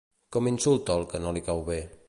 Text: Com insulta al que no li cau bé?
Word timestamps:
Com 0.35 0.47
insulta 0.51 0.95
al 0.95 1.05
que 1.13 1.23
no 1.27 1.37
li 1.37 1.47
cau 1.51 1.63
bé? 1.71 1.79